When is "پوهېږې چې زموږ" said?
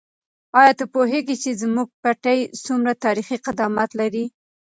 0.93-1.87